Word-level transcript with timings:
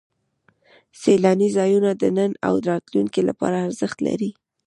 سیلاني 1.01 1.49
ځایونه 1.57 1.91
د 2.01 2.03
نن 2.17 2.31
او 2.47 2.53
راتلونکي 2.69 3.21
لپاره 3.29 3.57
ارزښت 3.67 3.97
لري. 4.07 4.31